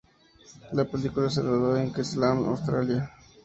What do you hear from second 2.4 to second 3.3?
Australia.